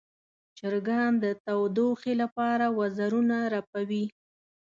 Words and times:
چرګان 0.57 1.11
د 1.23 1.25
تودوخې 1.45 2.13
لپاره 2.21 2.65
وزرونه 2.79 3.37
رپوي. 3.53 4.05